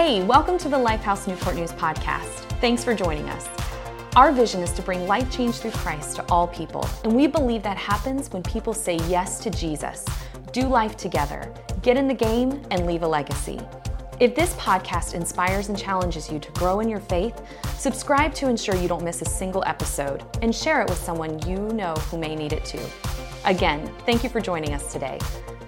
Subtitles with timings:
[0.00, 2.46] Hey, welcome to the Lifehouse Newport News podcast.
[2.60, 3.48] Thanks for joining us.
[4.14, 7.64] Our vision is to bring life change through Christ to all people, and we believe
[7.64, 10.06] that happens when people say yes to Jesus,
[10.52, 13.60] do life together, get in the game, and leave a legacy.
[14.20, 17.42] If this podcast inspires and challenges you to grow in your faith,
[17.76, 21.58] subscribe to ensure you don't miss a single episode and share it with someone you
[21.58, 22.86] know who may need it too.
[23.44, 25.18] Again, thank you for joining us today.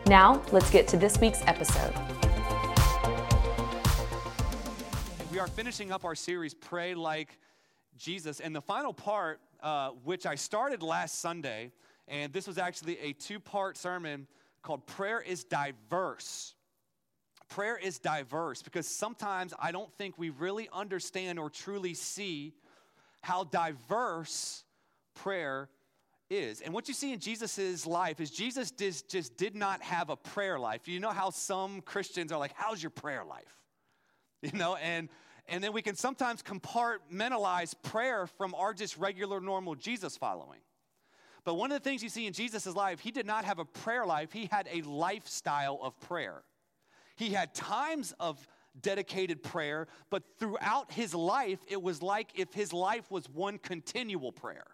[0.07, 1.93] Now, let's get to this week's episode.
[5.41, 7.39] Are finishing up our series, Pray Like
[7.97, 8.41] Jesus.
[8.41, 11.73] And the final part, uh, which I started last Sunday,
[12.09, 14.27] and this was actually a two part sermon
[14.63, 16.55] called Prayer is Diverse
[17.49, 22.55] prayer is diverse because sometimes I don't think we really understand or truly see
[23.23, 24.63] how diverse
[25.15, 25.69] prayer
[26.31, 26.61] is.
[26.61, 30.17] And what you see in Jesus' life is Jesus just, just did not have a
[30.17, 30.87] prayer life.
[30.87, 33.57] You know how some Christians are like, How's your prayer life?
[34.43, 35.11] You know, and
[35.51, 40.61] and then we can sometimes compartmentalize prayer from our just regular normal Jesus following.
[41.45, 43.65] But one of the things you see in Jesus' life, he did not have a
[43.65, 46.43] prayer life, he had a lifestyle of prayer.
[47.17, 48.47] He had times of
[48.81, 54.33] dedicated prayer, but throughout his life, it was like if his life was one continual
[54.33, 54.67] prayer.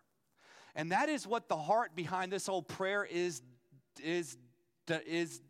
[0.74, 3.40] And that is what the heart behind this whole prayer is,
[4.04, 4.36] is,
[5.06, 5.40] is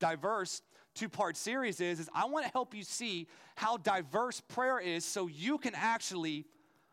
[0.00, 0.62] diverse
[0.98, 5.26] two-part series is, is I want to help you see how diverse prayer is so
[5.26, 6.46] you can actually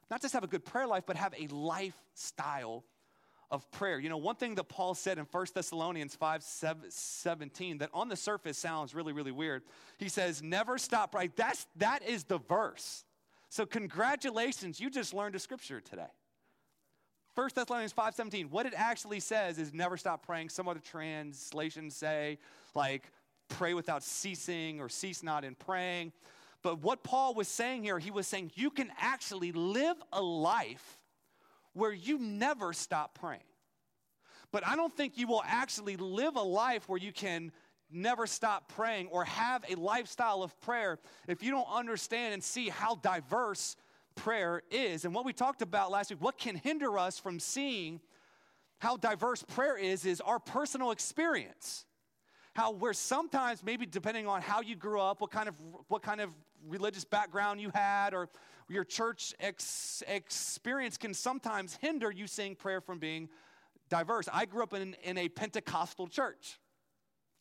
[0.09, 2.83] not just have a good prayer life, but have a lifestyle
[3.49, 3.99] of prayer.
[3.99, 8.15] You know, one thing that Paul said in 1 Thessalonians 5 17 that on the
[8.15, 9.63] surface sounds really, really weird.
[9.97, 11.35] He says, never stop right.
[11.35, 13.03] That's that is the verse.
[13.49, 16.11] So congratulations, you just learned a scripture today.
[17.35, 20.49] 1 Thessalonians 5 17, what it actually says is never stop praying.
[20.49, 22.37] Some other translations say,
[22.73, 23.11] like,
[23.47, 26.11] pray without ceasing or cease not in praying.
[26.61, 30.99] But what Paul was saying here, he was saying you can actually live a life
[31.73, 33.43] where you never stop praying.
[34.51, 37.51] But I don't think you will actually live a life where you can
[37.91, 40.97] never stop praying or have a lifestyle of prayer
[41.27, 43.75] if you don't understand and see how diverse
[44.15, 45.05] prayer is.
[45.05, 47.99] And what we talked about last week, what can hinder us from seeing
[48.79, 51.85] how diverse prayer is, is our personal experience.
[52.55, 55.55] How where sometimes maybe depending on how you grew up, what kind of
[55.89, 56.29] what kind of
[56.67, 58.29] religious background you had, or
[58.69, 63.29] your church ex- experience can sometimes hinder you saying prayer from being
[63.89, 64.27] diverse.
[64.31, 66.57] I grew up in, in a Pentecostal church.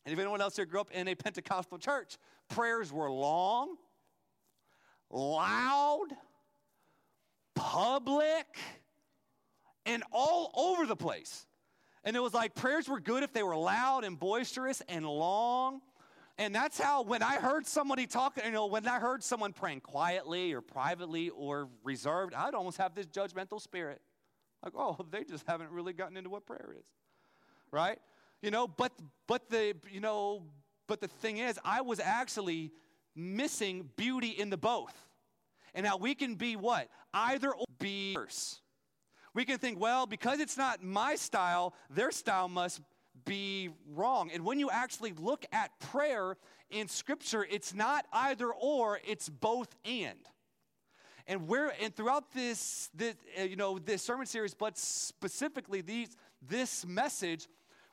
[0.05, 2.17] And if anyone else here grew up in a Pentecostal church,
[2.49, 3.77] prayers were long,
[5.09, 6.07] loud,
[7.55, 8.45] public,
[9.85, 11.47] and all over the place.
[12.05, 15.81] And it was like prayers were good if they were loud and boisterous and long.
[16.37, 19.81] And that's how, when I heard somebody talking, you know, when I heard someone praying
[19.81, 24.01] quietly or privately or reserved, I'd almost have this judgmental spirit.
[24.63, 26.85] Like, oh, they just haven't really gotten into what prayer is.
[27.71, 27.99] Right?
[28.41, 28.91] You know, but,
[29.27, 30.43] but the, you know,
[30.87, 32.71] but the thing is, I was actually
[33.15, 34.93] missing beauty in the both.
[35.73, 36.89] And now we can be what?
[37.13, 38.59] Either or be worse.
[39.35, 42.81] We can think, well, because it's not my style, their style must
[43.25, 44.31] be wrong.
[44.33, 46.37] And when you actually look at prayer
[46.69, 50.17] in Scripture, it's not either or, it's both and.
[51.27, 56.15] And where and throughout this, this uh, you know this sermon series, but specifically these
[56.47, 57.47] this message,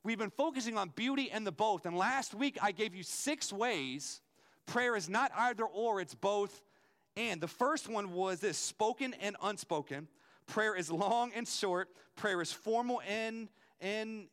[0.04, 1.86] we've been focusing on beauty and the both.
[1.86, 4.20] And last week I gave you six ways
[4.66, 6.62] prayer is not either or, it's both
[7.16, 7.40] and.
[7.40, 10.08] The first one was this spoken and unspoken.
[10.52, 11.88] Prayer is long and short.
[12.14, 13.48] Prayer is formal and
[13.80, 14.26] and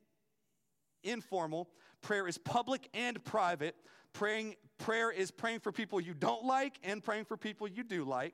[1.02, 1.69] informal.
[2.02, 3.74] Prayer is public and private.
[4.12, 8.03] Praying, prayer is praying for people you don't like and praying for people you do
[8.03, 8.34] like.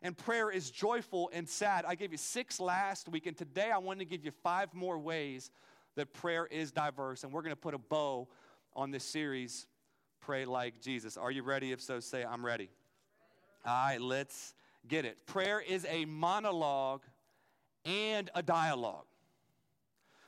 [0.00, 1.84] And prayer is joyful and sad.
[1.86, 4.98] I gave you six last week, and today I want to give you five more
[4.98, 5.50] ways
[5.96, 7.22] that prayer is diverse.
[7.22, 8.28] And we're going to put a bow
[8.74, 9.66] on this series,
[10.22, 11.18] Pray Like Jesus.
[11.18, 11.72] Are you ready?
[11.72, 12.70] If so, say, I'm ready.
[13.66, 14.54] All right, let's
[14.88, 15.26] get it.
[15.26, 17.02] Prayer is a monologue
[17.86, 19.06] and a dialogue.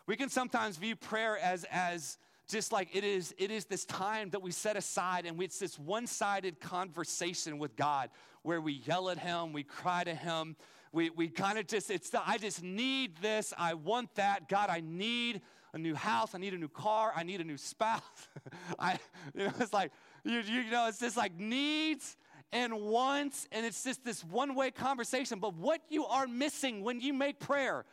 [0.06, 2.16] We can sometimes view prayer as, as
[2.48, 5.78] just like it is, it is this time that we set aside and it's this
[5.78, 8.08] one sided conversation with God
[8.42, 10.56] where we yell at Him, we cry to Him,
[10.92, 14.48] we, we kind of just, it's the, I just need this, I want that.
[14.48, 15.42] God, I need
[15.74, 18.00] a new house, I need a new car, I need a new spouse.
[18.78, 18.98] I,
[19.34, 19.92] you know, it's like,
[20.24, 22.16] you, you know, it's just like needs
[22.52, 25.38] and wants, and it's just this one way conversation.
[25.38, 27.84] But what you are missing when you make prayer,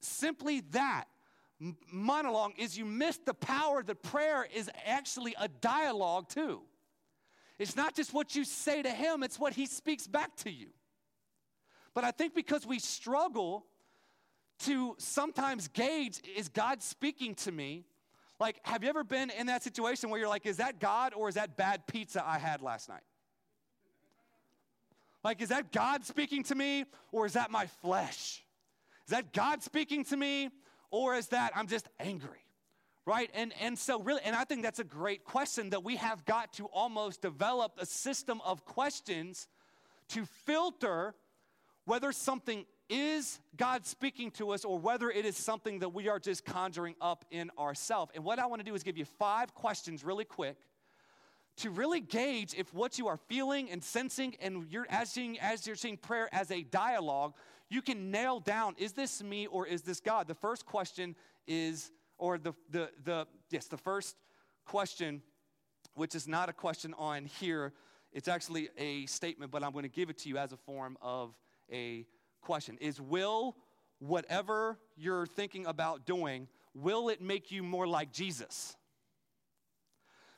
[0.00, 1.04] simply that
[1.90, 6.62] monologue is you miss the power that prayer is actually a dialogue too.
[7.58, 10.68] It's not just what you say to him, it's what he speaks back to you.
[11.94, 13.64] But I think because we struggle
[14.60, 17.84] to sometimes gauge is God speaking to me?
[18.38, 21.28] Like, have you ever been in that situation where you're like, is that God or
[21.28, 23.02] is that bad pizza I had last night?
[25.26, 28.44] Like, is that God speaking to me or is that my flesh?
[29.06, 30.50] Is that God speaking to me
[30.92, 32.44] or is that I'm just angry?
[33.04, 33.28] Right?
[33.34, 36.52] And, and so, really, and I think that's a great question that we have got
[36.54, 39.48] to almost develop a system of questions
[40.10, 41.12] to filter
[41.86, 46.20] whether something is God speaking to us or whether it is something that we are
[46.20, 48.12] just conjuring up in ourselves.
[48.14, 50.56] And what I want to do is give you five questions really quick
[51.58, 55.66] to really gauge if what you are feeling and sensing and you're as, seeing, as
[55.66, 57.34] you're seeing prayer as a dialogue,
[57.68, 60.28] you can nail down is this me or is this God?
[60.28, 61.16] The first question
[61.46, 64.16] is, or the, the, the yes, the first
[64.64, 65.22] question,
[65.94, 67.72] which is not a question on here,
[68.12, 70.96] it's actually a statement, but I'm going to give it to you as a form
[71.02, 71.34] of
[71.72, 72.06] a
[72.46, 73.56] question is will
[73.98, 78.76] whatever you're thinking about doing will it make you more like jesus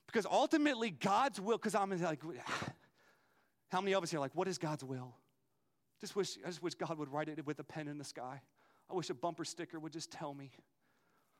[0.08, 2.20] because ultimately god's will because i'm like
[3.70, 5.14] how many of us here are like what is god's will?
[6.00, 8.40] Just wish i just wish god would write it with a pen in the sky.
[8.90, 10.50] I wish a bumper sticker would just tell me.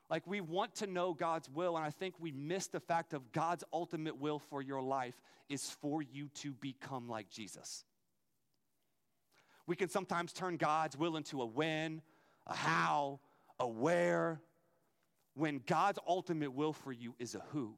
[0.09, 3.31] Like we want to know god's will and i think we miss the fact of
[3.33, 5.19] god's ultimate will for your life
[5.49, 7.83] is for you to become like jesus.
[9.69, 12.01] We can sometimes turn God's will into a when,
[12.47, 13.19] a how,
[13.59, 14.41] a where,
[15.35, 17.75] when God's ultimate will for you is a who.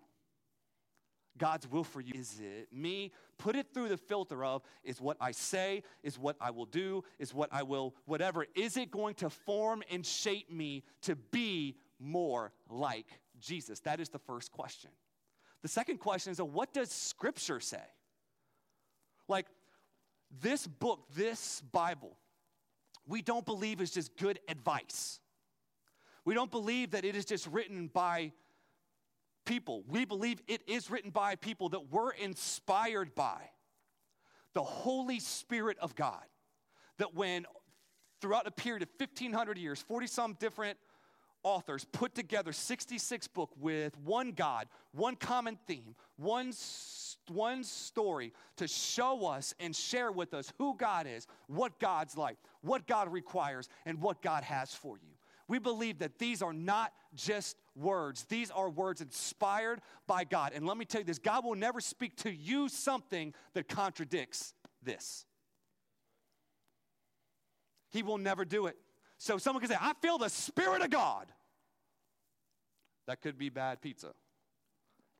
[1.37, 3.11] God's will for you is it me?
[3.37, 7.03] Put it through the filter of is what I say, is what I will do,
[7.19, 8.45] is what I will, whatever.
[8.55, 13.07] Is it going to form and shape me to be more like
[13.39, 13.79] Jesus?
[13.81, 14.91] That is the first question.
[15.61, 17.83] The second question is what does Scripture say?
[19.27, 19.47] Like,
[20.41, 22.17] this book, this Bible,
[23.07, 25.19] we don't believe is just good advice.
[26.25, 28.31] We don't believe that it is just written by
[29.45, 29.83] people.
[29.87, 33.49] We believe it is written by people that were inspired by
[34.53, 36.23] the Holy Spirit of God.
[36.97, 37.45] That when
[38.19, 40.77] throughout a period of 1500 years, 40 some different
[41.43, 46.53] authors put together 66 book with one God, one common theme, one
[47.27, 52.37] one story to show us and share with us who God is, what God's like,
[52.61, 55.13] what God requires, and what God has for you.
[55.51, 60.53] We believe that these are not just words, these are words inspired by God.
[60.55, 64.53] And let me tell you this God will never speak to you something that contradicts
[64.81, 65.25] this.
[67.89, 68.77] He will never do it.
[69.17, 71.27] So someone can say, I feel the Spirit of God.
[73.07, 74.13] That could be bad pizza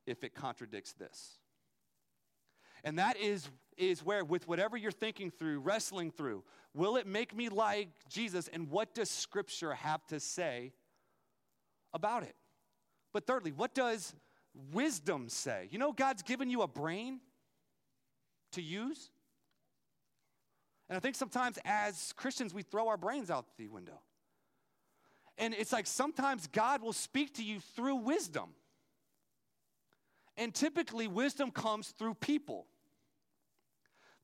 [0.06, 1.40] if it contradicts this.
[2.84, 6.42] And that is, is where, with whatever you're thinking through, wrestling through,
[6.74, 8.48] will it make me like Jesus?
[8.48, 10.72] And what does Scripture have to say
[11.94, 12.34] about it?
[13.12, 14.14] But thirdly, what does
[14.72, 15.68] wisdom say?
[15.70, 17.20] You know, God's given you a brain
[18.52, 19.10] to use.
[20.88, 24.00] And I think sometimes as Christians, we throw our brains out the window.
[25.38, 28.50] And it's like sometimes God will speak to you through wisdom.
[30.36, 32.66] And typically, wisdom comes through people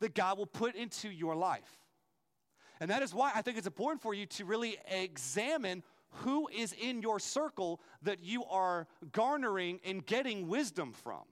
[0.00, 1.78] that God will put into your life.
[2.80, 6.72] And that is why I think it's important for you to really examine who is
[6.72, 11.22] in your circle that you are garnering and getting wisdom from.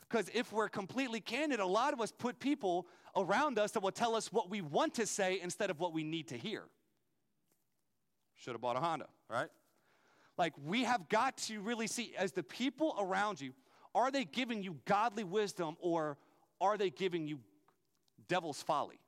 [0.00, 3.90] Because if we're completely candid, a lot of us put people around us that will
[3.90, 6.64] tell us what we want to say instead of what we need to hear.
[8.36, 9.48] Should have bought a Honda, right?
[10.36, 13.54] Like, we have got to really see as the people around you,
[13.94, 16.18] are they giving you godly wisdom or
[16.64, 17.40] are they giving you
[18.28, 18.98] devil's folly?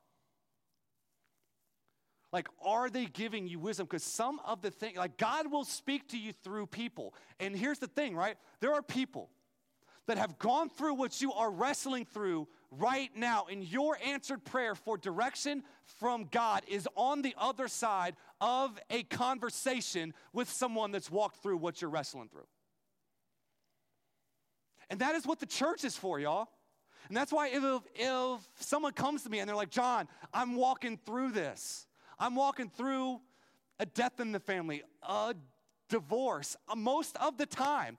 [2.33, 3.85] Like, are they giving you wisdom?
[3.85, 7.13] Because some of the things, like, God will speak to you through people.
[7.39, 8.35] And here's the thing, right?
[8.59, 9.29] There are people
[10.07, 13.45] that have gone through what you are wrestling through right now.
[13.49, 19.03] And your answered prayer for direction from God is on the other side of a
[19.03, 22.47] conversation with someone that's walked through what you're wrestling through.
[24.89, 26.47] And that is what the church is for, y'all.
[27.07, 27.63] And that's why if,
[27.95, 31.87] if someone comes to me and they're like, John, I'm walking through this,
[32.19, 33.21] I'm walking through
[33.79, 35.35] a death in the family, a
[35.89, 37.97] divorce, uh, most of the time,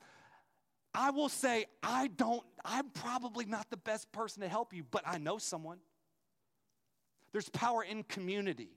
[0.95, 5.03] I will say, I don't, I'm probably not the best person to help you, but
[5.07, 5.79] I know someone.
[7.33, 8.71] There's power in community.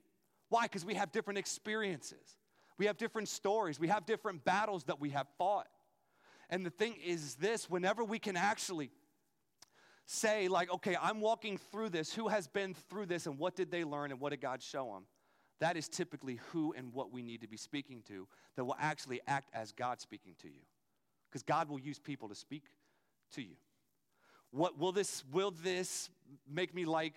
[0.48, 0.64] Why?
[0.64, 2.36] Because we have different experiences,
[2.78, 5.68] we have different stories, we have different battles that we have fought.
[6.50, 8.90] And the thing is this whenever we can actually
[10.06, 12.12] say, like, okay, I'm walking through this.
[12.12, 14.92] Who has been through this and what did they learn and what did God show
[14.92, 15.04] them?
[15.60, 19.20] That is typically who and what we need to be speaking to that will actually
[19.26, 20.60] act as God speaking to you.
[21.30, 22.64] Because God will use people to speak
[23.34, 23.54] to you.
[24.50, 26.10] What will this will this
[26.50, 27.14] make me like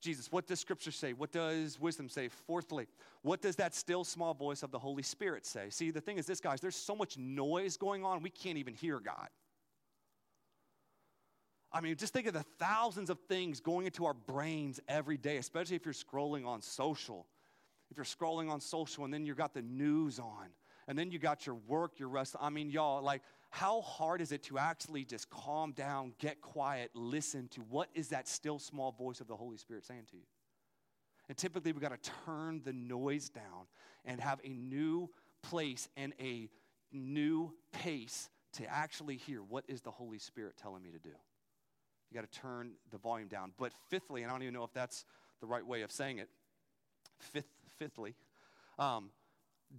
[0.00, 0.30] Jesus?
[0.30, 1.12] What does scripture say?
[1.12, 2.28] What does wisdom say?
[2.28, 2.86] Fourthly,
[3.22, 5.70] what does that still small voice of the Holy Spirit say?
[5.70, 8.74] See, the thing is this guys, there's so much noise going on, we can't even
[8.74, 9.28] hear God.
[11.72, 15.36] I mean, just think of the thousands of things going into our brains every day,
[15.36, 17.26] especially if you're scrolling on social.
[17.90, 20.48] If you're scrolling on social and then you got the news on,
[20.88, 22.34] and then you got your work, your rest.
[22.40, 26.90] I mean, y'all, like, how hard is it to actually just calm down, get quiet,
[26.94, 30.22] listen to what is that still small voice of the Holy Spirit saying to you?
[31.28, 33.66] And typically, we've got to turn the noise down
[34.04, 35.10] and have a new
[35.42, 36.48] place and a
[36.92, 41.14] new pace to actually hear what is the Holy Spirit telling me to do.
[42.10, 43.52] You got to turn the volume down.
[43.58, 45.04] But fifthly, and I don't even know if that's
[45.40, 46.28] the right way of saying it,
[47.18, 47.46] fifth,
[47.78, 48.14] fifthly,
[48.78, 49.10] um,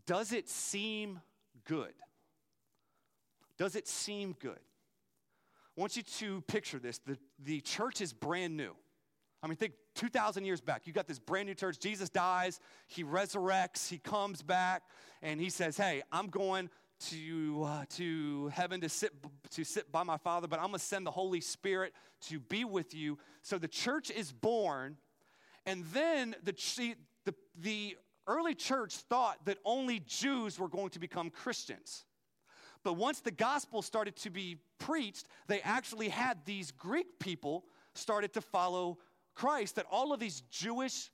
[0.06, 1.20] does it seem
[1.66, 1.94] good?
[3.58, 4.60] Does it seem good?
[5.78, 7.00] I want you to picture this.
[7.00, 8.76] The, the church is brand new.
[9.44, 10.86] I mean, think 2,000 years back.
[10.86, 11.80] You got this brand new church.
[11.80, 14.84] Jesus dies, he resurrects, he comes back,
[15.22, 16.70] and he says, Hey, I'm going
[17.10, 19.12] to, uh, to heaven to sit,
[19.52, 21.94] to sit by my Father, but I'm going to send the Holy Spirit
[22.28, 23.18] to be with you.
[23.42, 24.98] So the church is born,
[25.66, 26.54] and then the,
[27.26, 32.06] the, the early church thought that only Jews were going to become Christians.
[32.84, 38.34] But once the gospel started to be preached, they actually had these Greek people started
[38.34, 38.98] to follow
[39.36, 41.10] Christ, that all of these Jewish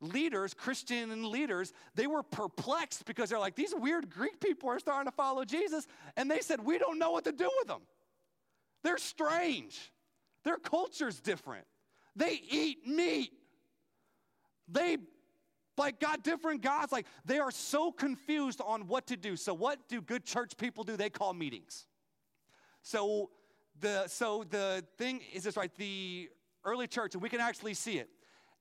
[0.00, 5.10] leaders, Christian leaders, they were perplexed because they're like, these weird Greek people are starting
[5.10, 5.86] to follow Jesus.
[6.16, 7.82] And they said, we don't know what to do with them.
[8.82, 9.92] They're strange.
[10.44, 11.66] Their culture's different.
[12.16, 13.32] They eat meat.
[14.68, 14.98] They
[15.76, 16.92] like got different gods.
[16.92, 19.36] Like they are so confused on what to do.
[19.36, 20.96] So what do good church people do?
[20.96, 21.86] They call meetings.
[22.82, 23.30] So
[23.80, 25.74] the so the thing is this right?
[25.76, 26.28] The
[26.64, 28.08] early church, and we can actually see it.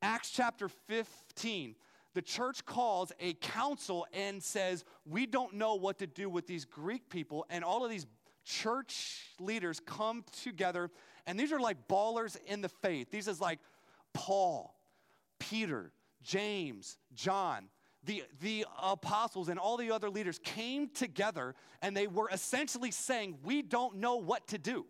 [0.01, 1.75] Acts chapter 15,
[2.13, 6.65] the church calls a council and says, We don't know what to do with these
[6.65, 7.45] Greek people.
[7.49, 8.07] And all of these
[8.45, 10.89] church leaders come together,
[11.27, 13.11] and these are like ballers in the faith.
[13.11, 13.59] These is like
[14.13, 14.75] Paul,
[15.37, 15.91] Peter,
[16.23, 17.65] James, John,
[18.03, 23.37] the, the apostles, and all the other leaders came together and they were essentially saying,
[23.43, 24.85] We don't know what to do.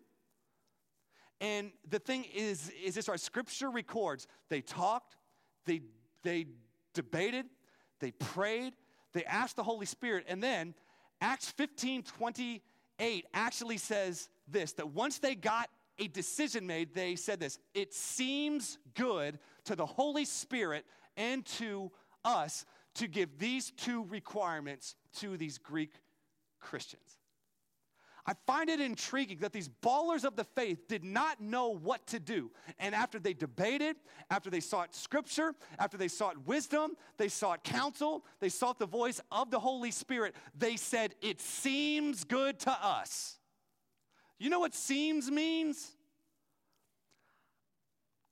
[1.40, 5.16] And the thing is, is this our scripture records they talked,
[5.64, 5.80] they,
[6.22, 6.46] they
[6.94, 7.46] debated,
[8.00, 8.74] they prayed,
[9.12, 10.74] they asked the Holy Spirit, and then
[11.20, 17.40] Acts 15 28 actually says this that once they got a decision made, they said
[17.40, 20.84] this it seems good to the Holy Spirit
[21.16, 21.90] and to
[22.24, 25.92] us to give these two requirements to these Greek
[26.60, 27.19] Christians.
[28.30, 32.20] I find it intriguing that these ballers of the faith did not know what to
[32.20, 32.52] do.
[32.78, 33.96] And after they debated,
[34.30, 39.20] after they sought scripture, after they sought wisdom, they sought counsel, they sought the voice
[39.32, 43.36] of the Holy Spirit, they said, It seems good to us.
[44.38, 45.90] You know what seems means?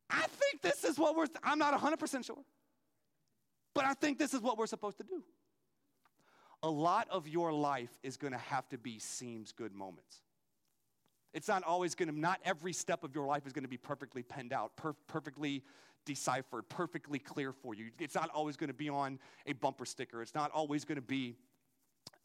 [0.08, 2.36] I think this is what we're, I'm not 100% sure.
[3.74, 5.24] But I think this is what we're supposed to do.
[6.62, 10.22] A lot of your life is going to have to be seems good moments.
[11.32, 13.76] It's not always going to, not every step of your life is going to be
[13.76, 15.62] perfectly penned out, per- perfectly
[16.04, 17.90] deciphered, perfectly clear for you.
[17.98, 20.22] It's not always going to be on a bumper sticker.
[20.22, 21.36] It's not always going to be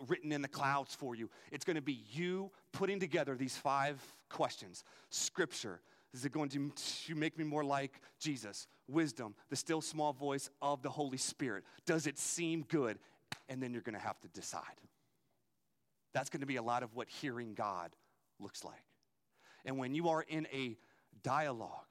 [0.07, 1.29] written in the clouds for you.
[1.51, 5.81] It's going to be you putting together these five questions Scripture,
[6.13, 6.71] is it going to,
[7.05, 8.67] to make me more like Jesus?
[8.87, 11.63] Wisdom, the still small voice of the Holy Spirit.
[11.85, 12.99] Does it seem good?
[13.49, 14.63] And then you're going to have to decide.
[16.13, 17.95] That's going to be a lot of what hearing God
[18.39, 18.83] looks like.
[19.65, 20.77] And when you are in a
[21.23, 21.87] dialogue,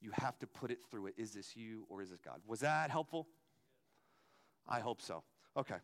[0.00, 1.14] you have to put it through it.
[1.16, 2.40] Is this you or is this God?
[2.46, 3.26] Was that helpful?
[4.68, 5.22] I hope so.
[5.56, 5.76] Okay.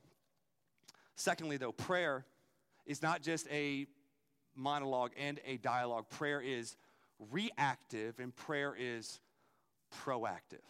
[1.14, 2.24] Secondly, though, prayer
[2.86, 3.86] is not just a
[4.54, 6.08] monologue and a dialogue.
[6.08, 6.76] Prayer is
[7.30, 9.20] reactive and prayer is
[10.04, 10.64] proactive.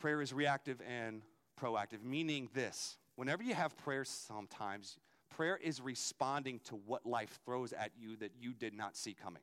[0.00, 1.22] Prayer is reactive and
[1.60, 4.96] proactive, meaning this whenever you have prayer, sometimes
[5.28, 9.42] prayer is responding to what life throws at you that you did not see coming.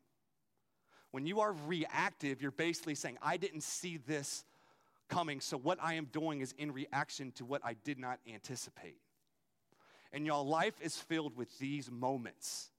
[1.12, 4.44] When you are reactive, you're basically saying, I didn't see this
[5.10, 8.98] coming, so what I am doing is in reaction to what I did not anticipate.
[10.12, 12.72] And y'all, life is filled with these moments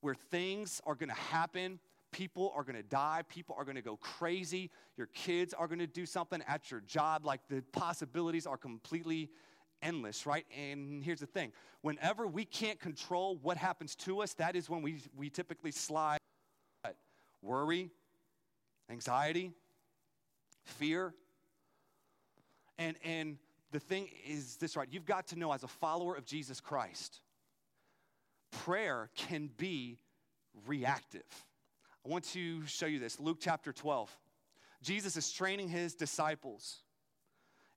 [0.00, 1.78] where things are to happen.
[2.12, 3.22] People are going to die.
[3.28, 4.70] People are going to go crazy.
[4.96, 7.24] Your kids are going to do something at your job.
[7.24, 9.30] Like the possibilities are completely
[9.82, 10.46] endless, right?
[10.56, 14.82] And here's the thing whenever we can't control what happens to us, that is when
[14.82, 16.18] we, we typically slide
[17.42, 17.90] worry,
[18.88, 19.52] anxiety,
[20.64, 21.12] fear.
[22.78, 23.36] And, and
[23.72, 24.88] the thing is this, right?
[24.90, 27.20] You've got to know as a follower of Jesus Christ,
[28.50, 29.98] prayer can be
[30.66, 31.24] reactive.
[32.04, 33.20] I want to show you this.
[33.20, 34.10] Luke chapter 12.
[34.82, 36.78] Jesus is training his disciples,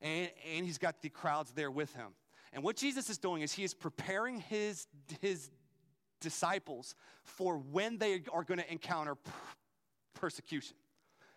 [0.02, 2.08] and, and he's got the crowds there with him.
[2.52, 4.88] And what Jesus is doing is he is preparing his,
[5.22, 5.52] his
[6.22, 9.16] disciples for when they are going to encounter
[10.16, 10.78] persecution.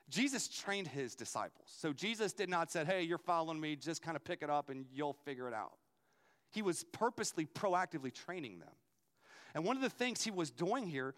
[0.09, 1.67] Jesus trained his disciples.
[1.67, 4.71] So Jesus did not say, hey, you're following me, just kind of pick it up
[4.71, 5.73] and you'll figure it out.
[6.51, 8.71] He was purposely, proactively training them.
[9.55, 11.15] And one of the things he was doing here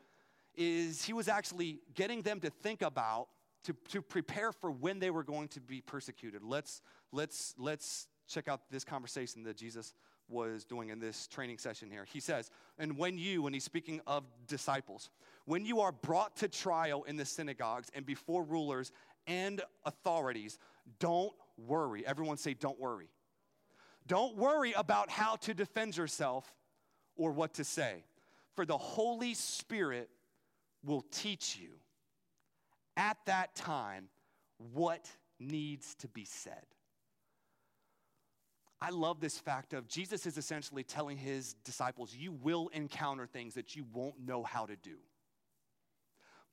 [0.57, 3.28] is he was actually getting them to think about,
[3.64, 6.42] to, to prepare for when they were going to be persecuted.
[6.42, 9.95] Let's, let's, let's check out this conversation that Jesus
[10.28, 12.04] was doing in this training session here.
[12.04, 15.11] He says, And when you, when he's speaking of disciples,
[15.45, 18.92] when you are brought to trial in the synagogues and before rulers
[19.26, 20.59] and authorities,
[20.99, 22.07] don't worry.
[22.07, 23.09] Everyone say, Don't worry.
[24.07, 26.52] Don't worry about how to defend yourself
[27.16, 28.04] or what to say,
[28.54, 30.09] for the Holy Spirit
[30.84, 31.70] will teach you
[32.96, 34.08] at that time
[34.72, 35.08] what
[35.38, 36.64] needs to be said.
[38.82, 43.54] I love this fact of Jesus is essentially telling his disciples, you will encounter things
[43.54, 44.96] that you won't know how to do.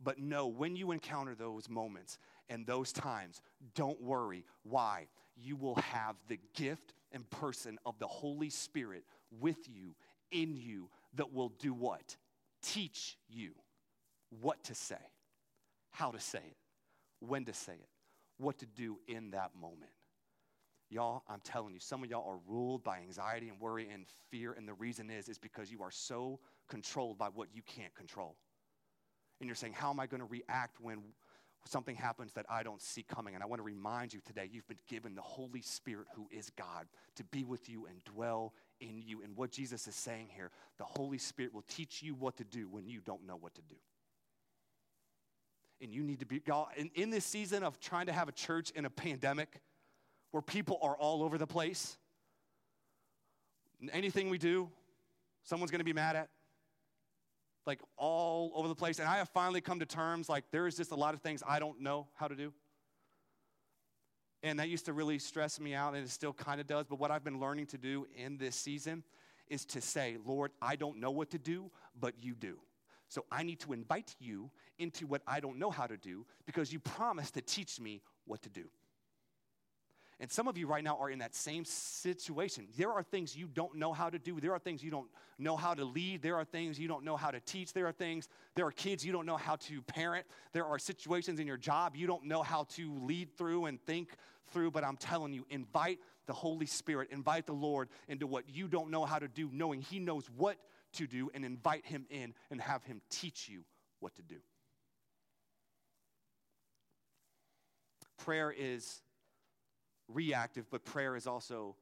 [0.03, 2.19] But know when you encounter those moments
[2.49, 3.41] and those times,
[3.75, 4.45] don't worry.
[4.63, 5.07] Why?
[5.35, 9.05] You will have the gift and person of the Holy Spirit
[9.39, 9.95] with you,
[10.31, 12.17] in you, that will do what?
[12.61, 13.53] Teach you
[14.29, 14.95] what to say,
[15.91, 16.57] how to say it,
[17.19, 17.89] when to say it,
[18.37, 19.91] what to do in that moment.
[20.89, 24.53] Y'all, I'm telling you, some of y'all are ruled by anxiety and worry and fear,
[24.53, 28.37] and the reason is is because you are so controlled by what you can't control.
[29.39, 30.99] And you're saying, How am I going to react when
[31.65, 33.33] something happens that I don't see coming?
[33.33, 36.49] And I want to remind you today, you've been given the Holy Spirit, who is
[36.51, 36.87] God,
[37.17, 39.21] to be with you and dwell in you.
[39.23, 42.69] And what Jesus is saying here, the Holy Spirit will teach you what to do
[42.69, 43.75] when you don't know what to do.
[45.81, 48.31] And you need to be, y'all, in, in this season of trying to have a
[48.31, 49.61] church in a pandemic,
[50.31, 51.97] where people are all over the place.
[53.93, 54.69] Anything we do,
[55.43, 56.29] someone's gonna be mad at.
[57.65, 58.99] Like all over the place.
[58.99, 61.43] And I have finally come to terms, like, there is just a lot of things
[61.47, 62.53] I don't know how to do.
[64.43, 66.85] And that used to really stress me out, and it still kind of does.
[66.87, 69.03] But what I've been learning to do in this season
[69.47, 72.59] is to say, Lord, I don't know what to do, but you do.
[73.09, 76.71] So I need to invite you into what I don't know how to do because
[76.73, 78.69] you promised to teach me what to do.
[80.19, 82.67] And some of you right now are in that same situation.
[82.75, 84.39] There are things you don't know how to do.
[84.39, 86.23] There are things you don't know how to lead.
[86.23, 87.71] There are things you don't know how to teach.
[87.71, 90.25] There are things, there are kids you don't know how to parent.
[90.53, 94.09] There are situations in your job you don't know how to lead through and think
[94.51, 94.71] through.
[94.71, 98.89] But I'm telling you, invite the Holy Spirit, invite the Lord into what you don't
[98.89, 100.57] know how to do, knowing He knows what
[100.97, 103.63] to do, and invite Him in and have Him teach you
[103.99, 104.37] what to do.
[108.17, 109.01] Prayer is
[110.07, 111.75] reactive, but prayer is also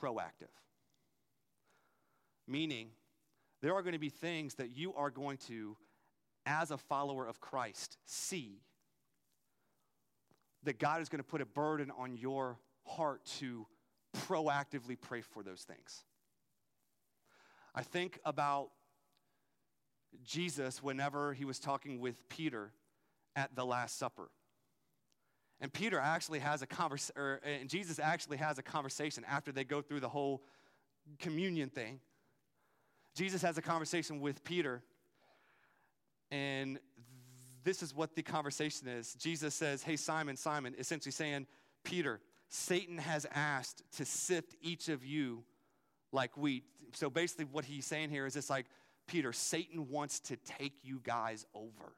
[0.00, 0.50] proactive.
[2.48, 2.88] Meaning,
[3.60, 5.76] there are going to be things that you are going to,
[6.46, 8.62] as a follower of Christ, see
[10.64, 13.66] that God is going to put a burden on your heart to
[14.16, 16.04] proactively pray for those things.
[17.74, 18.70] I think about
[20.24, 22.72] Jesus whenever he was talking with Peter
[23.34, 24.30] at the Last Supper.
[25.60, 29.80] And Peter actually has a conversation, and Jesus actually has a conversation after they go
[29.80, 30.42] through the whole
[31.18, 32.00] communion thing.
[33.14, 34.82] Jesus has a conversation with Peter,
[36.30, 36.78] and
[37.64, 39.14] this is what the conversation is.
[39.14, 41.46] Jesus says, Hey, Simon, Simon, essentially saying,
[41.84, 45.44] Peter, Satan has asked to sift each of you
[46.12, 46.64] like wheat.
[46.94, 48.66] So basically, what he's saying here is it's like,
[49.08, 51.94] Peter, Satan wants to take you guys over.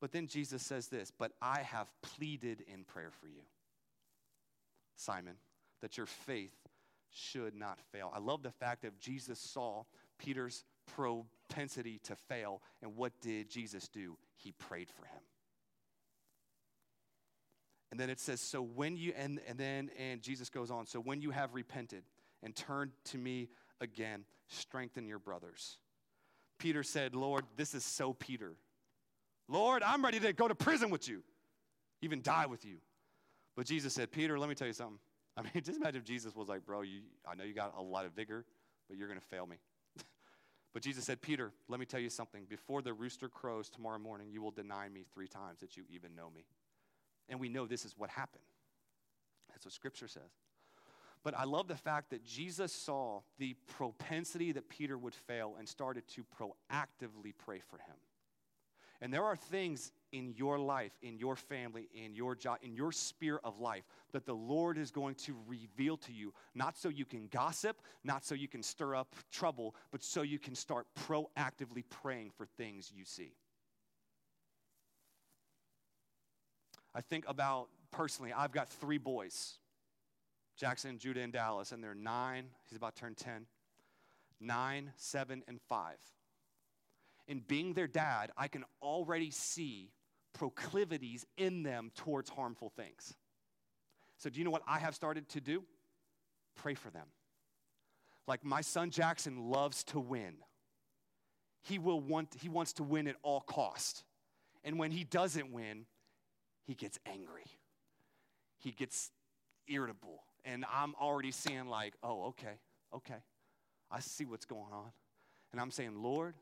[0.00, 3.42] But then Jesus says this, but I have pleaded in prayer for you,
[4.94, 5.34] Simon,
[5.80, 6.54] that your faith
[7.10, 8.12] should not fail.
[8.14, 9.84] I love the fact that Jesus saw
[10.18, 14.16] Peter's propensity to fail, and what did Jesus do?
[14.36, 15.22] He prayed for him.
[17.90, 21.00] And then it says, so when you, and, and then, and Jesus goes on, so
[21.00, 22.02] when you have repented
[22.42, 23.48] and turned to me
[23.80, 25.78] again, strengthen your brothers.
[26.58, 28.54] Peter said, Lord, this is so Peter.
[29.48, 31.22] Lord, I'm ready to go to prison with you,
[32.02, 32.76] even die with you.
[33.56, 34.98] But Jesus said, Peter, let me tell you something.
[35.36, 37.82] I mean, just imagine if Jesus was like, bro, you, I know you got a
[37.82, 38.44] lot of vigor,
[38.88, 39.56] but you're going to fail me.
[40.74, 42.44] but Jesus said, Peter, let me tell you something.
[42.48, 46.14] Before the rooster crows tomorrow morning, you will deny me three times that you even
[46.14, 46.44] know me.
[47.28, 48.44] And we know this is what happened.
[49.50, 50.22] That's what Scripture says.
[51.26, 55.68] But I love the fact that Jesus saw the propensity that Peter would fail and
[55.68, 57.96] started to proactively pray for him.
[59.00, 62.92] And there are things in your life, in your family, in your job, in your
[62.92, 67.04] sphere of life that the Lord is going to reveal to you, not so you
[67.04, 71.82] can gossip, not so you can stir up trouble, but so you can start proactively
[71.90, 73.32] praying for things you see.
[76.94, 79.58] I think about personally, I've got three boys.
[80.56, 83.46] Jackson, Judah, and Dallas, and they're nine, he's about to turn 10,
[84.40, 85.98] nine, seven, and five.
[87.28, 89.90] In being their dad, I can already see
[90.32, 93.14] proclivities in them towards harmful things.
[94.18, 95.64] So, do you know what I have started to do?
[96.54, 97.06] Pray for them.
[98.26, 100.36] Like my son Jackson loves to win.
[101.62, 104.04] He will want he wants to win at all cost.
[104.64, 105.86] And when he doesn't win,
[106.64, 107.44] he gets angry.
[108.58, 109.10] He gets
[109.68, 112.58] irritable and I'm already seeing, like, oh, okay,
[112.94, 113.22] okay.
[113.90, 114.90] I see what's going on.
[115.52, 116.34] And I'm saying, Lord,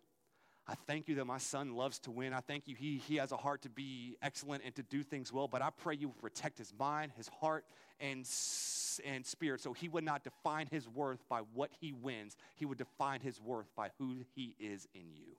[0.66, 2.32] I thank you that my son loves to win.
[2.32, 5.32] I thank you he, he has a heart to be excellent and to do things
[5.32, 7.66] well, but I pray you protect his mind, his heart,
[8.00, 8.26] and,
[9.04, 12.36] and spirit so he would not define his worth by what he wins.
[12.54, 15.36] He would define his worth by who he is in you.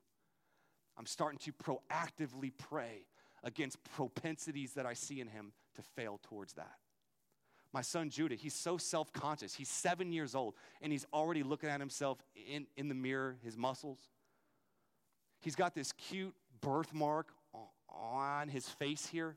[0.97, 3.05] I'm starting to proactively pray
[3.43, 6.77] against propensities that I see in him to fail towards that.
[7.75, 9.53] My son Judah, he's so self conscious.
[9.53, 13.57] He's seven years old, and he's already looking at himself in, in the mirror, his
[13.57, 13.99] muscles.
[15.41, 17.33] He's got this cute birthmark
[17.89, 19.35] on his face here.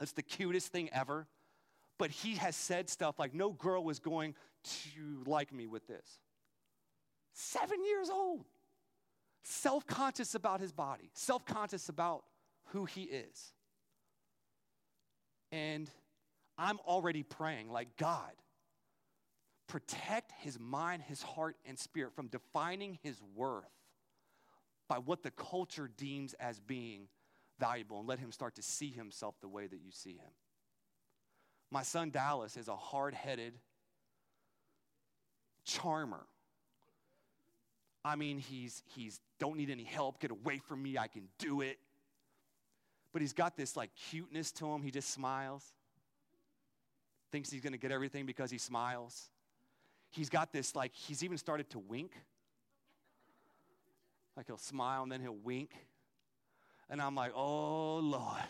[0.00, 1.28] That's the cutest thing ever.
[1.96, 6.18] But he has said stuff like, No girl was going to like me with this.
[7.34, 8.46] Seven years old.
[9.44, 12.24] Self conscious about his body, self conscious about
[12.72, 13.52] who he is.
[15.52, 15.88] And
[16.58, 18.32] I'm already praying, like, God,
[19.68, 23.64] protect his mind, his heart, and spirit from defining his worth
[24.88, 27.06] by what the culture deems as being
[27.60, 30.32] valuable and let him start to see himself the way that you see him.
[31.70, 33.54] My son Dallas is a hard headed
[35.64, 36.24] charmer.
[38.04, 41.60] I mean, he's, he's don't need any help, get away from me, I can do
[41.60, 41.78] it.
[43.12, 45.74] But he's got this like cuteness to him, he just smiles
[47.30, 49.30] thinks he's going to get everything because he smiles.
[50.10, 52.12] He's got this, like, he's even started to wink.
[54.36, 55.72] Like he'll smile and then he'll wink.
[56.88, 58.42] And I'm like, oh, Lord.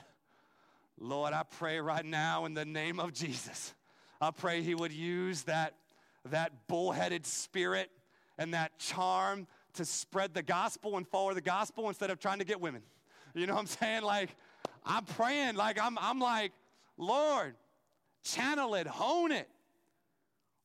[1.00, 3.74] Lord, I pray right now in the name of Jesus.
[4.20, 5.74] I pray he would use that,
[6.26, 7.90] that bullheaded spirit
[8.36, 12.44] and that charm to spread the gospel and follow the gospel instead of trying to
[12.44, 12.82] get women.
[13.34, 14.02] You know what I'm saying?
[14.02, 14.30] Like,
[14.84, 16.52] I'm praying, like, I'm, I'm like,
[16.96, 17.54] Lord,
[18.34, 19.48] channel it, hone it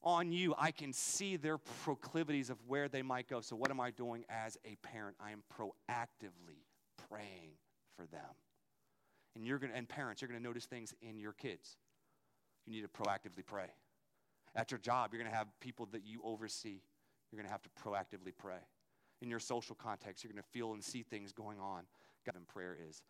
[0.03, 0.53] on you.
[0.57, 3.41] I can see their proclivities of where they might go.
[3.41, 5.15] So, what am I doing as a parent?
[5.19, 6.65] I am proactively
[7.09, 7.51] praying
[7.95, 8.21] for them.
[9.35, 11.77] And you're gonna, and parents, you're gonna notice things in your kids.
[12.65, 13.67] You need to proactively pray.
[14.55, 16.81] At your job, you're gonna have people that you oversee.
[17.31, 18.59] You're gonna have to proactively pray.
[19.21, 21.83] In your social context, you're gonna feel and see things going on.
[22.25, 23.01] God, and prayer is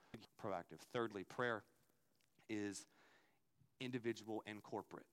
[0.41, 0.79] proactive.
[0.91, 1.63] Thirdly, prayer
[2.49, 2.85] is
[3.79, 5.05] individual and corporate.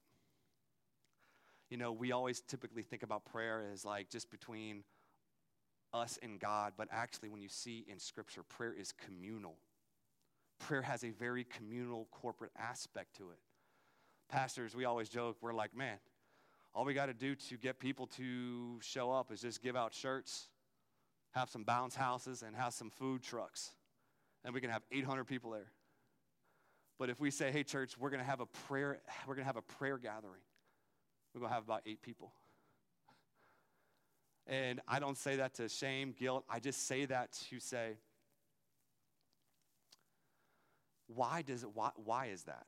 [1.70, 4.83] You know, we always typically think about prayer as like just between
[5.92, 9.57] us and God, but actually, when you see in Scripture, prayer is communal.
[10.59, 13.38] Prayer has a very communal, corporate aspect to it.
[14.29, 15.99] Pastors, we always joke, we're like, man,
[16.75, 19.92] all we got to do to get people to show up is just give out
[19.92, 20.49] shirts,
[21.33, 23.73] have some bounce houses, and have some food trucks.
[24.44, 25.73] And we can have 800 people there.
[27.01, 29.47] But if we say, hey, church, we're going to have a prayer, we're going to
[29.47, 30.43] have a prayer gathering,
[31.33, 32.35] we're going to have about eight people.
[34.47, 36.45] And I don't say that to shame, guilt.
[36.51, 37.93] I just say that to say,
[41.07, 42.67] why does it, why, why is that?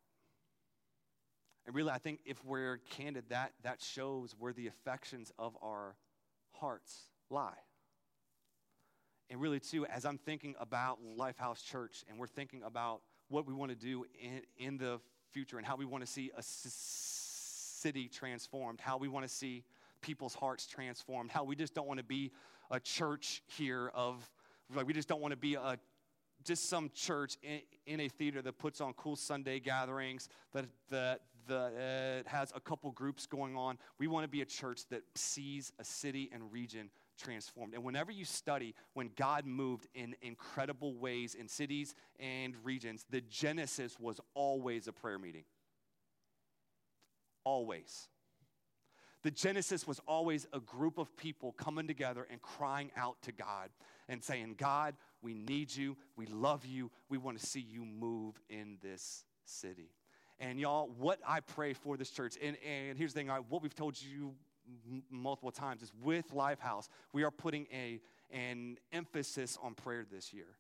[1.67, 5.95] And really, I think if we're candid, that, that shows where the affections of our
[6.53, 7.53] hearts lie.
[9.29, 13.55] And really, too, as I'm thinking about Lifehouse Church and we're thinking about what we
[13.55, 15.01] want to do in, in the
[15.33, 19.65] future and how we want to see a city transformed, how we want to see
[20.03, 22.31] people's hearts transformed, how we just don't want to be
[22.71, 24.31] a church here of,
[24.75, 25.79] like, we just don't want to be a
[26.45, 31.21] just some church in, in, a theater that puts on cool Sunday gatherings, that, that,
[31.47, 33.79] that uh, has a couple groups going on.
[33.99, 36.91] We want to be a church that sees a city and region
[37.23, 37.75] transformed.
[37.75, 43.21] And whenever you study when God moved in incredible ways in cities and regions, the
[43.21, 45.45] genesis was always a prayer meeting.
[47.45, 48.09] Always.
[49.23, 53.71] The Genesis was always a group of people coming together and crying out to God
[54.09, 55.97] and saying, God, we need you.
[56.17, 56.91] We love you.
[57.09, 59.91] We want to see you move in this city.
[60.41, 63.63] And y'all, what I pray for this church, and, and here's the thing, I, what
[63.63, 64.35] we've told you
[64.91, 70.33] m- multiple times is with Lifehouse, we are putting a, an emphasis on prayer this
[70.33, 70.57] year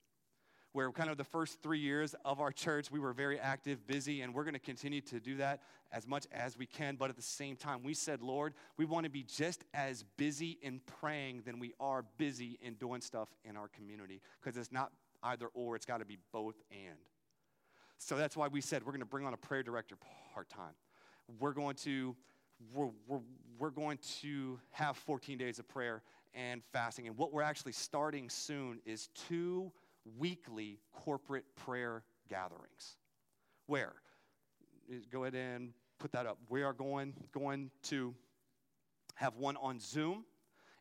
[0.72, 4.22] where kind of the first three years of our church, we were very active, busy,
[4.22, 5.60] and we're going to continue to do that
[5.92, 6.96] as much as we can.
[6.96, 10.58] But at the same time, we said, Lord, we want to be just as busy
[10.62, 14.92] in praying than we are busy in doing stuff in our community because it's not
[15.24, 16.98] either or, it's got to be both and.
[17.98, 19.96] So that's why we said we're going to bring on a prayer director
[20.34, 20.74] part time.
[21.38, 22.16] We're going to
[22.72, 23.20] we're, we're,
[23.58, 26.02] we're going to have 14 days of prayer
[26.34, 27.06] and fasting.
[27.06, 29.72] And what we're actually starting soon is two
[30.18, 32.96] weekly corporate prayer gatherings.
[33.66, 33.92] Where?
[35.10, 36.38] Go ahead and put that up.
[36.48, 38.14] We are going, going to
[39.14, 40.24] have one on Zoom,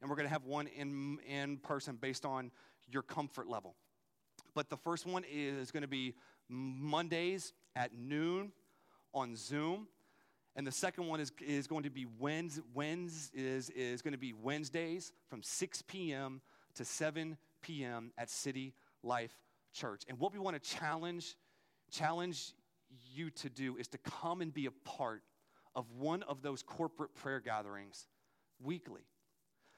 [0.01, 2.51] and we're going to have one in, in person based on
[2.89, 3.75] your comfort level.
[4.53, 6.15] But the first one is going to be
[6.49, 8.51] Mondays at noon
[9.13, 9.87] on Zoom.
[10.55, 14.33] And the second one is, is going to be Wednesdays is, is going to be
[14.33, 16.41] Wednesdays from 6 p.m.
[16.75, 18.11] to 7 p.m.
[18.17, 19.33] at City Life
[19.73, 20.03] Church.
[20.09, 21.35] And what we want to challenge,
[21.89, 22.53] challenge
[23.13, 25.23] you to do is to come and be a part
[25.73, 28.07] of one of those corporate prayer gatherings
[28.61, 29.05] weekly.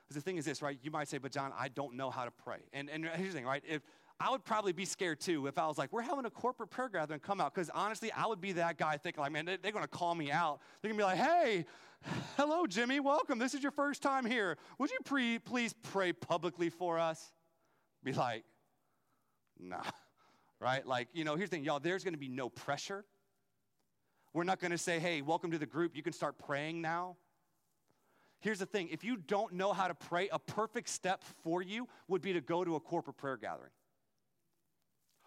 [0.03, 0.77] Because the thing is this, right?
[0.81, 2.59] You might say, but John, I don't know how to pray.
[2.73, 3.63] And, and here's the thing, right?
[3.67, 3.83] If
[4.23, 6.87] I would probably be scared too if I was like, we're having a corporate prayer
[6.87, 7.53] gathering, come out.
[7.53, 10.31] Because honestly, I would be that guy thinking, like, man, they're going to call me
[10.31, 10.61] out.
[10.81, 11.65] They're going to be like, hey,
[12.37, 13.37] hello, Jimmy, welcome.
[13.37, 14.57] This is your first time here.
[14.79, 17.33] Would you pre- please pray publicly for us?
[18.01, 18.45] Be like,
[19.59, 19.83] nah,
[20.61, 20.87] right?
[20.87, 23.03] Like, you know, here's the thing, y'all, there's gonna be no pressure.
[24.33, 27.17] We're not gonna say, hey, welcome to the group, you can start praying now.
[28.39, 31.89] Here's the thing if you don't know how to pray, a perfect step for you
[32.07, 33.71] would be to go to a corporate prayer gathering.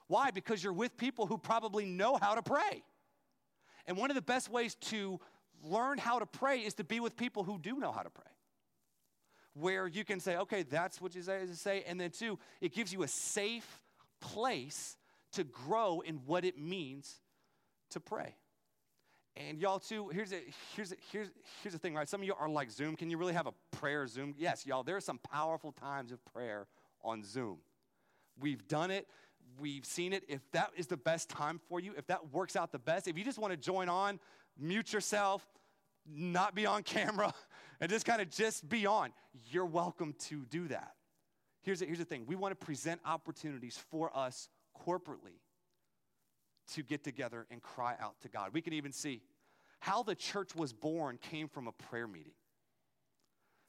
[0.08, 0.30] Why?
[0.30, 2.84] Because you're with people who probably know how to pray.
[3.86, 5.20] And one of the best ways to
[5.62, 8.24] learn how to pray is to be with people who do know how to pray
[9.58, 11.82] where you can say, okay, that's what you say.
[11.86, 13.82] And then, two, it gives you a safe
[14.20, 14.96] place
[15.32, 17.20] to grow in what it means
[17.90, 18.34] to pray.
[19.36, 20.40] And y'all too, here's a,
[20.74, 21.28] here's a, here's
[21.62, 22.08] here's the thing, right?
[22.08, 22.96] Some of you are like Zoom.
[22.96, 24.34] Can you really have a prayer Zoom?
[24.38, 24.82] Yes, y'all.
[24.82, 26.66] There are some powerful times of prayer
[27.02, 27.58] on Zoom.
[28.38, 29.06] We've done it.
[29.58, 30.24] We've seen it.
[30.28, 33.16] If that is the best time for you, if that works out the best, if
[33.16, 34.20] you just want to join on,
[34.58, 35.46] mute yourself,
[36.06, 37.32] not be on camera,
[37.80, 39.12] and just kind of just be on,
[39.50, 40.94] you're welcome to do that.
[41.62, 44.48] Here's the, here's the thing we want to present opportunities for us
[44.86, 45.40] corporately
[46.74, 48.50] to get together and cry out to God.
[48.52, 49.22] We can even see
[49.80, 52.32] how the church was born came from a prayer meeting.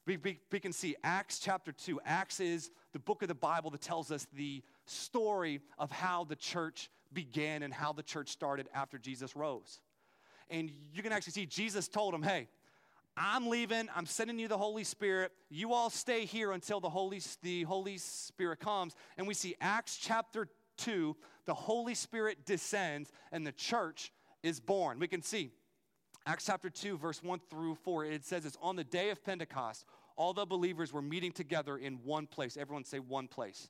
[0.05, 1.99] We, we, we, can see Acts chapter 2.
[2.05, 6.35] Acts is the book of the Bible that tells us the story of how the
[6.35, 9.79] church began and how the church started after Jesus rose.
[10.49, 12.47] And you can actually see Jesus told them, hey,
[13.15, 13.89] I'm leaving.
[13.95, 15.31] I'm sending you the Holy Spirit.
[15.49, 18.95] You all stay here until the Holy, the Holy Spirit comes.
[19.17, 20.47] And we see Acts chapter
[20.77, 24.11] 2, the Holy Spirit descends and the church
[24.43, 24.99] is born.
[24.99, 25.51] We can see
[26.27, 28.05] Acts chapter 2, verse 1 through 4.
[28.05, 31.99] It says it's on the day of Pentecost, all the believers were meeting together in
[32.03, 32.57] one place.
[32.57, 33.69] Everyone say one place.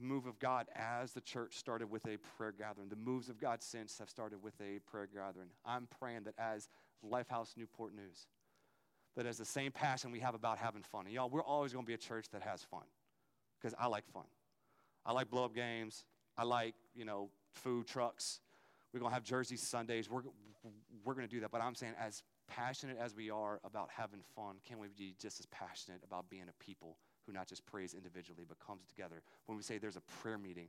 [0.00, 2.88] move of God as the church started with a prayer gathering.
[2.88, 5.48] The moves of God since have started with a prayer gathering.
[5.64, 6.68] I'm praying that as
[7.04, 8.26] Lifehouse Newport News,
[9.16, 11.06] that has the same passion we have about having fun.
[11.06, 12.84] And y'all, we're always going to be a church that has fun
[13.60, 14.26] because I like fun.
[15.04, 16.04] I like blow up games.
[16.36, 18.40] I like, you know, food trucks.
[18.92, 20.08] We're going to have Jersey Sundays.
[20.08, 20.22] We're,
[21.04, 21.50] we're going to do that.
[21.50, 25.40] But I'm saying, as passionate as we are about having fun, can we be just
[25.40, 26.96] as passionate about being a people
[27.28, 29.22] who not just prays individually, but comes together?
[29.46, 30.68] When we say there's a prayer meeting,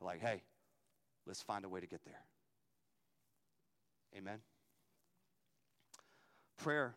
[0.00, 0.42] like, hey,
[1.26, 2.20] let's find a way to get there.
[4.16, 4.38] Amen.
[6.58, 6.94] Prayer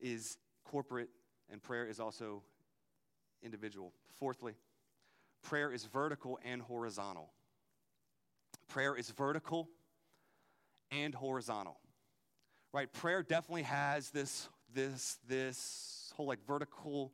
[0.00, 1.10] is corporate,
[1.50, 2.42] and prayer is also
[3.42, 3.92] individual.
[4.18, 4.54] Fourthly,
[5.42, 7.32] prayer is vertical and horizontal.
[8.68, 9.68] Prayer is vertical
[10.90, 11.78] and horizontal.
[12.72, 12.92] Right?
[12.92, 17.12] Prayer definitely has this this this whole like vertical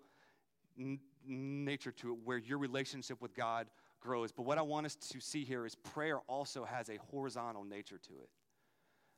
[0.78, 3.68] n- nature to it where your relationship with God
[4.00, 4.32] grows.
[4.32, 7.98] But what I want us to see here is prayer also has a horizontal nature
[7.98, 8.28] to it.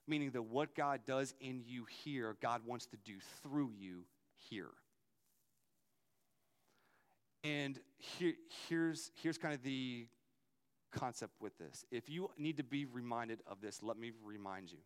[0.07, 4.71] Meaning that what God does in you here, God wants to do through you here.
[7.45, 8.35] And here,
[8.69, 10.07] here's, here's kind of the
[10.91, 11.85] concept with this.
[11.91, 14.79] If you need to be reminded of this, let me remind you.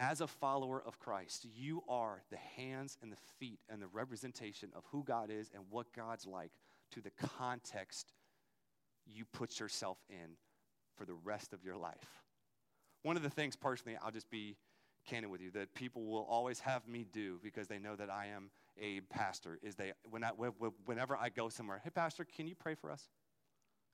[0.00, 4.70] As a follower of Christ, you are the hands and the feet and the representation
[4.74, 6.50] of who God is and what God's like
[6.92, 8.12] to the context
[9.06, 10.36] you put yourself in
[10.96, 12.22] for the rest of your life.
[13.02, 14.56] One of the things, personally, I'll just be
[15.06, 18.28] candid with you, that people will always have me do because they know that I
[18.34, 22.54] am a pastor is they, when I, whenever I go somewhere, hey, pastor, can you
[22.54, 23.08] pray for us?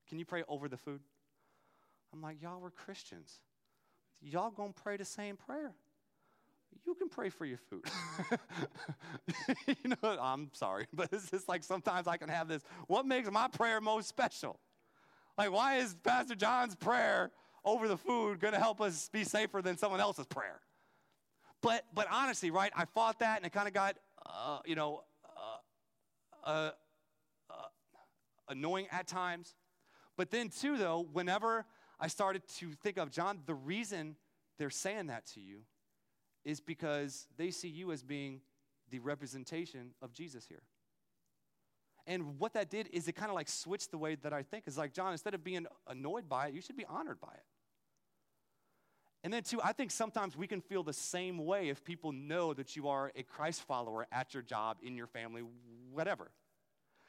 [0.09, 1.01] Can you pray over the food?
[2.13, 3.41] I'm like, y'all were Christians.
[4.23, 5.73] Y'all gonna pray the same prayer.
[6.87, 7.85] You can pray for your food.
[9.67, 12.63] you know, I'm sorry, but it's just like sometimes I can have this.
[12.87, 14.59] What makes my prayer most special?
[15.39, 17.31] Like, why is Pastor John's prayer
[17.65, 20.61] over the food going to help us be safer than someone else's prayer?
[21.63, 25.05] But, but honestly, right, I fought that and it kind of got, uh, you know,
[26.45, 26.71] uh, uh,
[27.51, 27.55] uh,
[28.49, 29.55] annoying at times.
[30.17, 31.67] But then, too, though, whenever
[31.99, 34.17] I started to think of John, the reason
[34.59, 35.61] they're saying that to you
[36.45, 38.41] is because they see you as being
[38.91, 40.63] the representation of Jesus here.
[42.07, 44.65] And what that did is it kind of like switched the way that I think.
[44.67, 47.45] It's like, John, instead of being annoyed by it, you should be honored by it.
[49.23, 52.55] And then, too, I think sometimes we can feel the same way if people know
[52.55, 55.43] that you are a Christ follower at your job, in your family,
[55.93, 56.31] whatever.